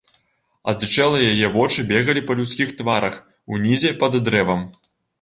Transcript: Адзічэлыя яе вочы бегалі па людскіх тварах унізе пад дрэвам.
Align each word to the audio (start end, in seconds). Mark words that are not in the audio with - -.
Адзічэлыя 0.71 1.27
яе 1.35 1.51
вочы 1.59 1.85
бегалі 1.93 2.25
па 2.31 2.39
людскіх 2.41 2.75
тварах 2.83 3.23
унізе 3.55 3.97
пад 4.05 4.23
дрэвам. 4.29 4.71